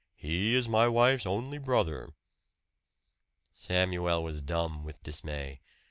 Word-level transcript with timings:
"He 0.15 0.55
is 0.55 0.67
my 0.67 0.87
wife's 0.87 1.27
only 1.27 1.59
brother." 1.59 2.09
Samuel 3.53 4.23
was 4.23 4.41
dumb 4.41 4.83
with 4.83 5.03
dismay. 5.03 5.61